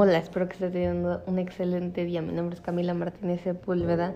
[0.00, 2.22] Hola, espero que estés teniendo un excelente día.
[2.22, 4.14] Mi nombre es Camila Martínez Sepúlveda.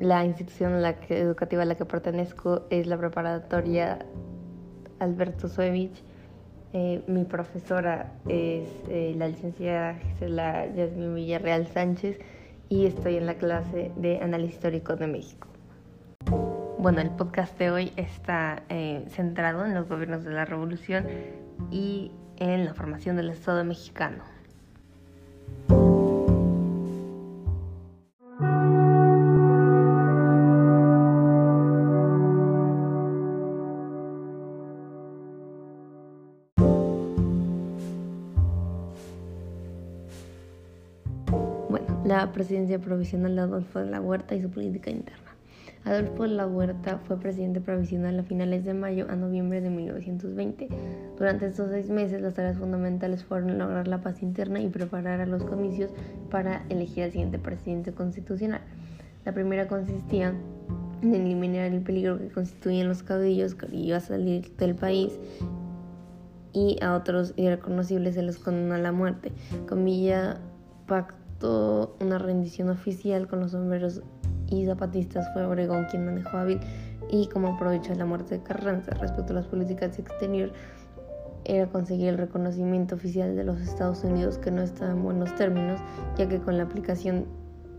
[0.00, 3.98] La institución educativa a la que pertenezco es la preparatoria
[5.00, 6.02] Alberto Suevich.
[6.72, 12.18] Eh, mi profesora es eh, la licenciada Gisela Yasmin Villarreal Sánchez
[12.70, 15.48] y estoy en la clase de Análisis Histórico de México.
[16.78, 21.06] Bueno, el podcast de hoy está eh, centrado en los gobiernos de la revolución
[21.70, 24.33] y en la formación del Estado mexicano.
[41.68, 45.23] Bueno, la presidencia provisional de Adolfo de la Huerta y su política interna.
[45.84, 50.68] Adolfo la Huerta fue presidente provisional a finales de mayo a noviembre de 1920.
[51.18, 55.26] Durante estos seis meses, las tareas fundamentales fueron lograr la paz interna y preparar a
[55.26, 55.90] los comicios
[56.30, 58.62] para elegir al siguiente presidente constitucional.
[59.26, 60.34] La primera consistía
[61.02, 65.18] en eliminar el peligro que constituían los caudillos que iba a salir del país
[66.54, 69.32] y a otros irreconocibles se los condenó a la muerte.
[69.68, 70.40] Comilla
[70.86, 74.02] pactó una rendición oficial con los sombreros
[74.48, 76.60] y zapatistas fue Obregón quien manejó hábil
[77.10, 80.52] y como aprovechó la muerte de Carranza respecto a las políticas exterior
[81.44, 85.80] era conseguir el reconocimiento oficial de los Estados Unidos que no estaba en buenos términos
[86.16, 87.26] ya que con la aplicación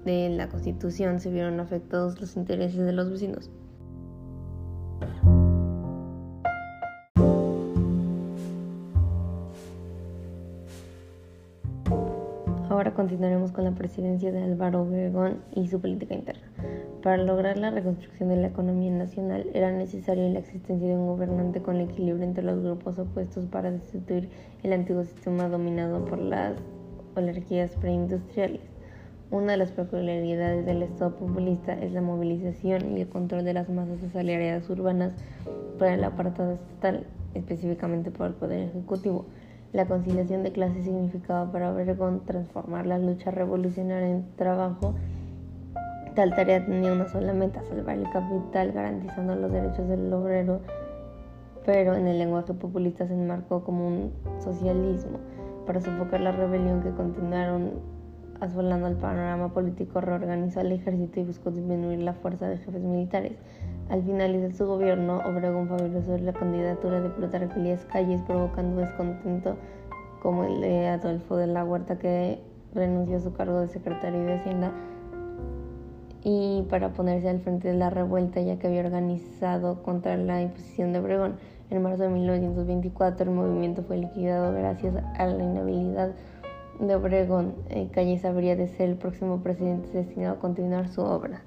[0.05, 3.49] de la constitución se vieron afectados los intereses de los vecinos.
[12.75, 16.43] Ahora continuaremos con la presidencia de Álvaro Obregón y su política interna.
[17.01, 21.61] Para lograr la reconstrucción de la economía nacional era necesaria la existencia de un gobernante
[21.61, 24.27] con equilibrio entre los grupos opuestos para destituir
[24.61, 26.57] el antiguo sistema dominado por las
[27.15, 28.59] oligarquías preindustriales.
[29.31, 33.69] Una de las peculiaridades del Estado populista es la movilización y el control de las
[33.69, 35.13] masas asalariadas urbanas
[35.79, 39.27] para el apartado estatal, específicamente por el Poder Ejecutivo.
[39.75, 44.93] La conciliación de clases significaba para Obregón transformar la lucha revolucionaria en trabajo.
[46.15, 50.61] Tal tarea tenía una sola meta, salvar el capital garantizando los derechos del obrero,
[51.65, 55.19] pero en el lenguaje populista se enmarcó como un socialismo
[55.67, 57.71] para sofocar la rebelión que continuaron
[58.41, 63.33] asolando el panorama político, reorganizó el ejército y buscó disminuir la fuerza de jefes militares.
[63.89, 69.55] Al finalizar su gobierno, Obregón favoreció la candidatura de Plutarco Elías Calles, provocando descontento
[70.21, 72.39] como el de Adolfo de la Huerta, que
[72.73, 74.71] renunció a su cargo de secretario de Hacienda
[76.23, 80.91] y para ponerse al frente de la revuelta, ya que había organizado contra la imposición
[80.91, 81.35] de Obregón.
[81.69, 86.11] En marzo de 1924, el movimiento fue liquidado gracias a la inhabilidad
[86.79, 87.55] de Obregón.
[87.91, 91.41] Calles habría de ser el próximo presidente destinado a continuar su obra.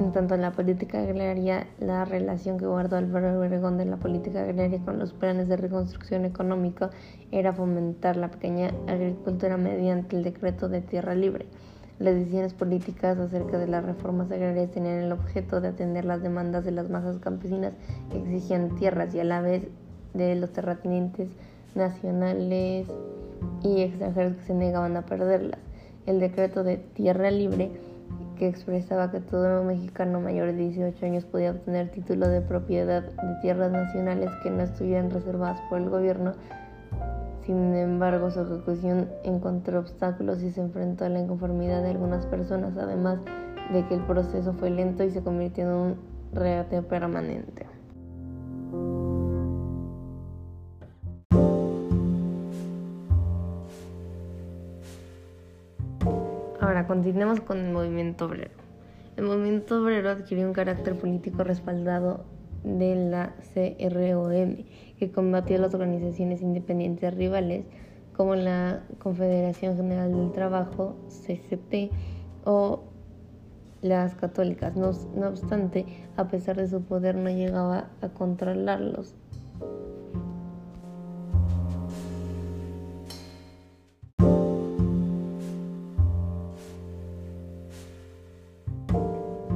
[0.00, 4.42] En tanto en la política agraria, la relación que guardó Álvaro Obregón de la política
[4.42, 6.90] agraria con los planes de reconstrucción económica
[7.30, 11.46] era fomentar la pequeña agricultura mediante el decreto de tierra libre.
[12.04, 16.62] Las decisiones políticas acerca de las reformas agrarias tenían el objeto de atender las demandas
[16.62, 17.72] de las masas campesinas
[18.12, 19.68] que exigían tierras y a la vez
[20.12, 21.30] de los terratenientes
[21.74, 22.88] nacionales
[23.62, 25.58] y extranjeros que se negaban a perderlas.
[26.04, 27.70] El decreto de tierra libre
[28.38, 33.40] que expresaba que todo mexicano mayor de 18 años podía obtener título de propiedad de
[33.40, 36.34] tierras nacionales que no estuvieran reservadas por el gobierno.
[37.46, 42.74] Sin embargo, su ejecución encontró obstáculos y se enfrentó a la inconformidad de algunas personas,
[42.78, 43.18] además
[43.70, 45.96] de que el proceso fue lento y se convirtió en un
[46.32, 47.66] regateo permanente.
[56.60, 58.54] Ahora continuemos con el movimiento obrero.
[59.18, 62.24] El movimiento obrero adquirió un carácter político respaldado
[62.64, 64.56] de la CROM,
[65.04, 67.66] que combatió las organizaciones independientes rivales
[68.16, 71.92] como la Confederación General del Trabajo, CCT,
[72.44, 72.84] o
[73.82, 74.76] las católicas.
[74.76, 74.88] No
[75.28, 75.84] obstante,
[76.16, 79.14] a pesar de su poder, no llegaba a controlarlos.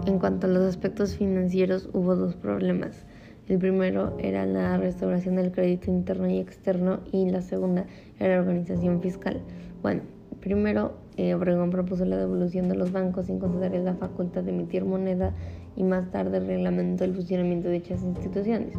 [0.05, 3.07] En cuanto a los aspectos financieros, hubo dos problemas.
[3.49, 7.87] El primero era la restauración del crédito interno y externo y la segunda
[8.21, 9.41] era la organización fiscal.
[9.81, 10.03] Bueno,
[10.41, 14.85] primero eh, Obregón propuso la devolución de los bancos sin concederles la facultad de emitir
[14.85, 15.33] moneda
[15.77, 18.75] y más tarde reglamentó el funcionamiento de dichas instituciones.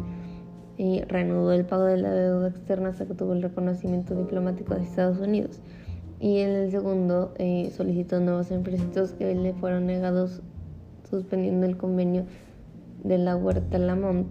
[0.78, 4.84] Y reanudó el pago de la deuda externa hasta que tuvo el reconocimiento diplomático de
[4.84, 5.60] Estados Unidos.
[6.20, 10.42] Y en el segundo eh, solicitó nuevos empréstitos que le fueron negados
[11.10, 12.24] suspendiendo el convenio
[13.02, 14.28] de la Huerta Lamont.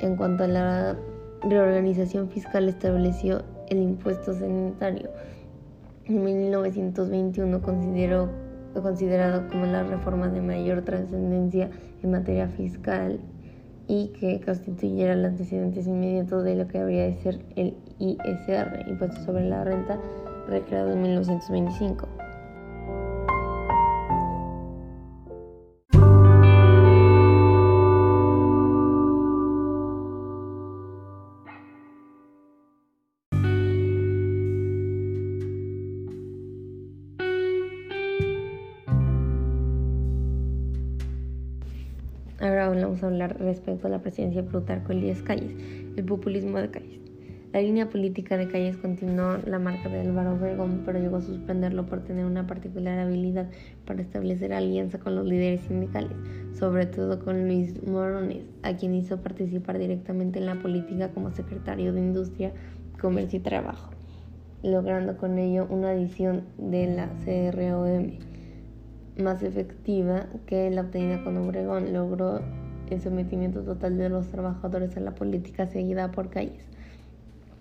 [0.00, 0.96] En cuanto a la
[1.42, 5.10] reorganización fiscal, estableció el impuesto sanitario.
[6.04, 8.28] En 1921 consideró,
[8.74, 11.70] considerado como la reforma de mayor trascendencia
[12.02, 13.20] en materia fiscal
[13.88, 19.20] y que constituyera el antecedentes inmediato de lo que habría de ser el ISR, Impuesto
[19.24, 19.98] sobre la Renta,
[20.48, 22.27] recreado en 1925.
[43.08, 45.52] Hablar respecto a la presidencia de Plutarco Elías Calles,
[45.96, 47.00] el populismo de Calles.
[47.54, 51.86] La línea política de Calles continuó la marca de Álvaro Obregón, pero llegó a suspenderlo
[51.86, 53.48] por tener una particular habilidad
[53.86, 56.12] para establecer alianza con los líderes sindicales,
[56.52, 61.94] sobre todo con Luis Morones, a quien hizo participar directamente en la política como secretario
[61.94, 62.52] de Industria,
[63.00, 63.90] Comercio y Trabajo,
[64.62, 68.18] logrando con ello una adición de la CROM
[69.16, 72.42] más efectiva que la obtenida con Obregón, logró
[72.90, 76.64] el sometimiento total de los trabajadores a la política seguida por calles.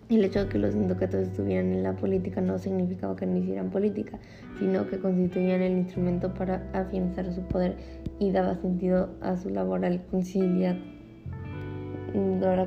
[0.09, 3.69] El hecho de que los sindicatos estuvieran en la política no significaba que no hicieran
[3.69, 4.17] política,
[4.57, 7.75] sino que constituían el instrumento para afianzar su poder
[8.17, 10.85] y daba sentido a su laboral conciliadora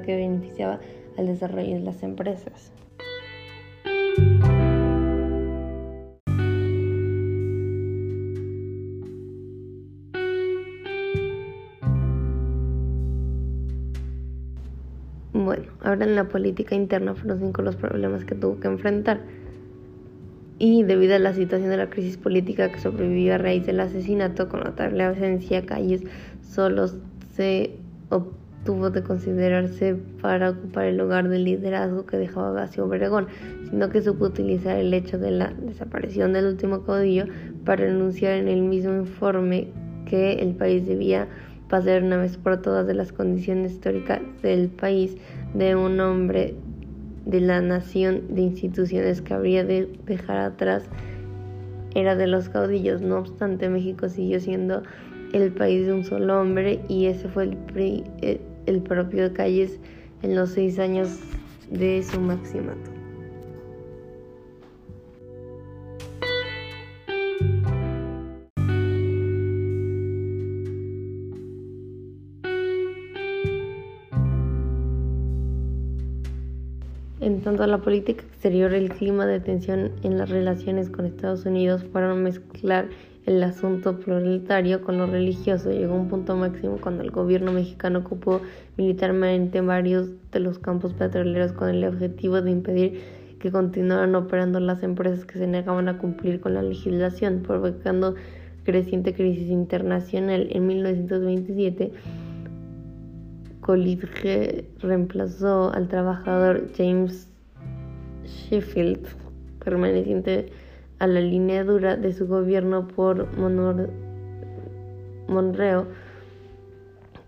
[0.02, 0.80] que beneficiaba
[1.16, 2.72] al desarrollo de las empresas.
[15.90, 19.20] Ahora en la política interna fueron cinco los problemas que tuvo que enfrentar.
[20.58, 24.48] Y debido a la situación de la crisis política que sobrevivió a raíz del asesinato,
[24.48, 26.02] con notable ausencia, Calles
[26.42, 26.86] solo
[27.34, 27.76] se
[28.10, 33.28] obtuvo de considerarse para ocupar el lugar del liderazgo que dejaba Gacio Obregón,
[33.70, 37.24] sino que supo utilizar el hecho de la desaparición del último caudillo
[37.64, 39.68] para anunciar en el mismo informe
[40.04, 41.28] que el país debía
[41.70, 45.16] pasar una vez por todas de las condiciones históricas del país
[45.54, 46.54] de un hombre
[47.26, 50.84] de la nación de instituciones que habría de dejar atrás
[51.94, 53.02] era de los caudillos.
[53.02, 54.82] No obstante, México siguió siendo
[55.32, 59.78] el país de un solo hombre y ese fue el, el, el propio Calles
[60.22, 61.18] en los seis años
[61.70, 62.89] de su maximato.
[77.20, 81.44] En tanto a la política exterior, el clima de tensión en las relaciones con Estados
[81.44, 82.88] Unidos fueron mezclar
[83.26, 85.70] el asunto proletario con lo religioso.
[85.70, 88.40] Llegó a un punto máximo cuando el gobierno mexicano ocupó
[88.78, 93.02] militarmente varios de los campos petroleros con el objetivo de impedir
[93.38, 98.14] que continuaran operando las empresas que se negaban a cumplir con la legislación, provocando
[98.64, 100.48] creciente crisis internacional.
[100.52, 101.92] En 1927,
[103.70, 107.28] Coolidge reemplazó al trabajador James
[108.24, 109.06] Sheffield,
[109.64, 110.50] permaneciente
[110.98, 113.28] a la línea dura de su gobierno por
[115.28, 115.84] Monroe,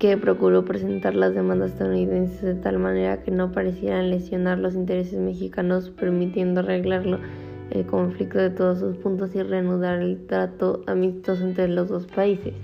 [0.01, 5.21] que procuró presentar las demandas estadounidenses de tal manera que no parecieran lesionar los intereses
[5.21, 7.21] mexicanos, permitiendo arreglarlo
[7.71, 12.55] el conflicto de todos sus puntos y reanudar el trato amistoso entre los dos países.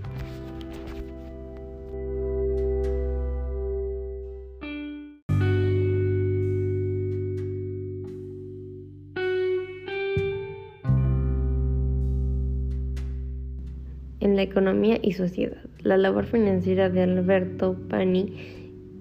[14.49, 15.63] Economía y sociedad.
[15.83, 18.35] La labor financiera de Alberto Pani,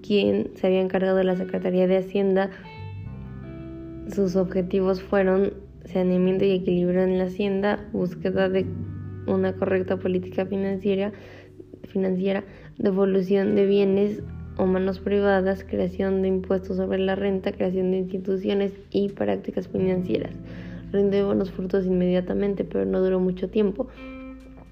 [0.02, 2.50] quien se había encargado de la Secretaría de Hacienda,
[4.14, 5.52] sus objetivos fueron
[5.84, 8.66] saneamiento y equilibrio en la hacienda, búsqueda de
[9.26, 11.12] una correcta política financiera,
[12.78, 14.22] devolución de bienes
[14.56, 20.32] o manos privadas, creación de impuestos sobre la renta, creación de instituciones y prácticas financieras.
[20.92, 23.88] Rindió buenos frutos inmediatamente, pero no duró mucho tiempo.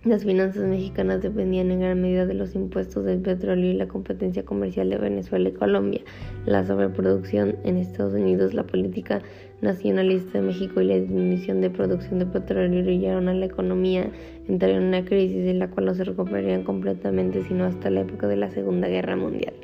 [0.07, 4.45] Las finanzas mexicanas dependían en gran medida de los impuestos del petróleo y la competencia
[4.45, 6.01] comercial de Venezuela y Colombia,
[6.45, 9.21] la sobreproducción en Estados Unidos, la política
[9.63, 14.09] nacionalista de México y la disminución de producción de petróleo llevaron a la economía
[14.47, 18.29] entrar en una crisis de la cual no se recuperarían completamente sino hasta la época
[18.29, 19.55] de la Segunda Guerra Mundial.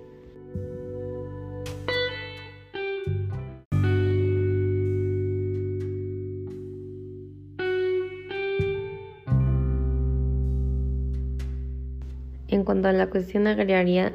[12.73, 14.15] Cuanto a la cuestión agraria,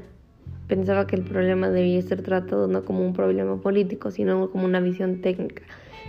[0.68, 4.80] pensaba que el problema debía ser tratado no como un problema político, sino como una
[4.80, 5.62] visión técnica,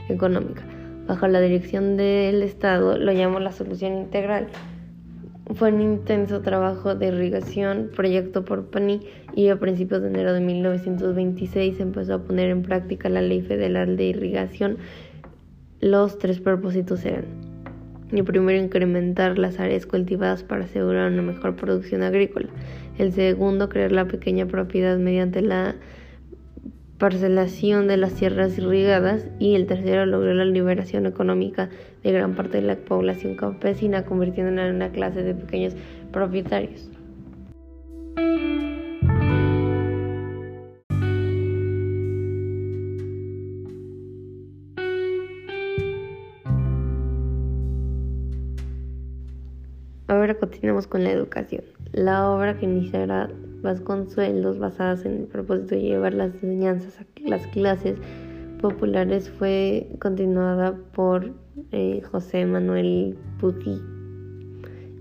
[0.09, 0.63] económica.
[1.07, 4.47] Bajo la dirección del Estado lo llamó la solución integral.
[5.57, 9.03] Fue un intenso trabajo de irrigación, proyecto por PANI,
[9.35, 13.43] y a principios de enero de 1926 se empezó a poner en práctica la Ley
[13.43, 14.79] Federal de Irrigación.
[15.81, 17.48] Los tres propósitos eran
[18.11, 22.49] el primero, incrementar las áreas cultivadas para asegurar una mejor producción agrícola.
[22.97, 25.77] El segundo, crear la pequeña propiedad mediante la
[26.99, 29.29] parcelación de las tierras irrigadas.
[29.39, 31.69] Y el tercero, lograr la liberación económica
[32.03, 35.75] de gran parte de la población campesina, convirtiéndola en una clase de pequeños
[36.11, 36.91] propietarios.
[50.09, 51.65] Ahora continuamos con la educación.
[51.93, 53.29] La obra que iniciará
[53.61, 57.99] Vasconcelos, basadas en el propósito de llevar las enseñanzas a las clases
[58.63, 61.35] populares, fue continuada por
[61.73, 63.83] eh, José Manuel Puti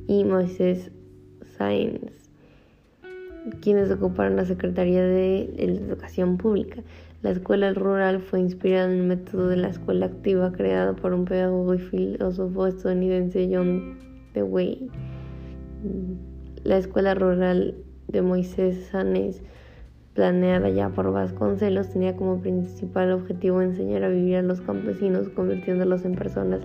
[0.07, 0.91] y Moisés
[1.57, 2.29] Sáenz,
[3.61, 6.81] quienes ocuparon la Secretaría de Educación Pública.
[7.21, 11.23] La escuela rural fue inspirada en el método de la escuela activa creado por un
[11.23, 14.06] pedagogo y filósofo estadounidense John
[16.63, 17.75] la escuela rural
[18.07, 19.41] de Moisés Sanés,
[20.13, 26.05] planeada ya por Vasconcelos, tenía como principal objetivo enseñar a vivir a los campesinos, convirtiéndolos
[26.05, 26.61] en personas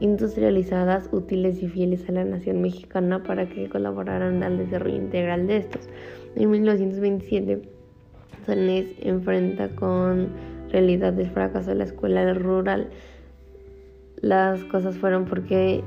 [0.00, 5.58] industrializadas, útiles y fieles a la nación mexicana para que colaboraran al desarrollo integral de
[5.58, 5.88] estos.
[6.36, 7.62] En 1927,
[8.44, 10.28] Sanés enfrenta con
[10.70, 12.88] realidad el fracaso de la escuela rural.
[14.20, 15.82] Las cosas fueron porque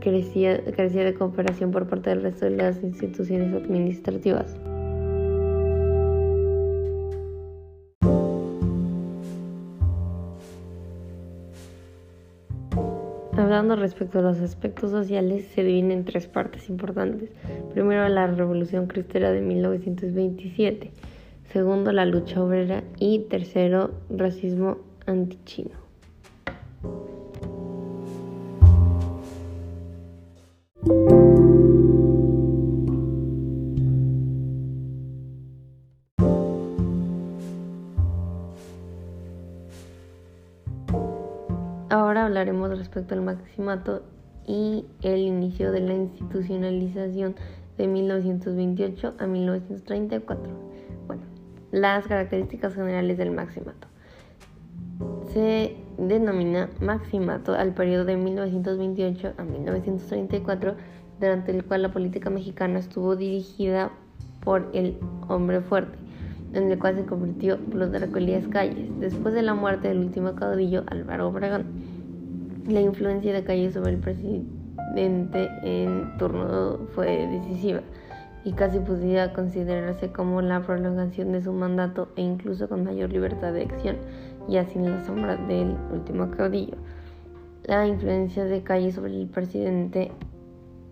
[0.00, 4.56] carecía, de cooperación por parte del resto de las instituciones administrativas.
[13.36, 17.30] Hablando respecto a los aspectos sociales, se dividen en tres partes importantes.
[17.72, 20.90] Primero, la Revolución Cristera de 1927.
[21.52, 22.82] Segundo, la lucha obrera.
[22.98, 25.84] Y tercero, racismo antichino.
[42.44, 44.02] Hablaremos respecto al maximato
[44.46, 47.34] y el inicio de la institucionalización
[47.78, 50.52] de 1928 a 1934.
[51.06, 51.22] Bueno,
[51.72, 53.88] las características generales del maximato.
[55.32, 60.74] Se denomina maximato al periodo de 1928 a 1934,
[61.18, 63.90] durante el cual la política mexicana estuvo dirigida
[64.44, 64.98] por el
[65.28, 65.96] hombre fuerte,
[66.52, 70.84] en el cual se convirtió Plutarco Elías Calles, después de la muerte del último caudillo
[70.88, 71.93] Álvaro Obregón.
[72.68, 77.82] La influencia de Calles sobre el presidente en turno fue decisiva
[78.42, 83.52] y casi podía considerarse como la prolongación de su mandato e incluso con mayor libertad
[83.52, 83.96] de acción,
[84.48, 86.76] ya sin la sombra del último caudillo.
[87.64, 90.10] La influencia de Calle sobre el presidente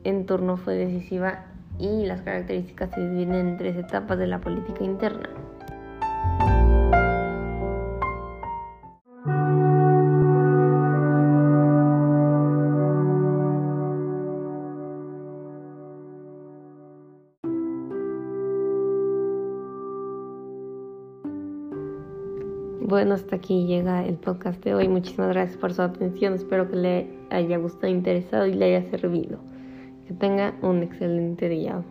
[0.04, 1.46] en turno fue decisiva
[1.78, 5.28] y las características se dividen en tres etapas de la política interna.
[23.02, 24.87] Bueno, hasta aquí llega el podcast de hoy.
[24.87, 26.35] Muchísimas gracias por su atención.
[26.35, 29.40] Espero que le haya gustado, interesado y le haya servido.
[30.06, 31.82] Que tenga un excelente día.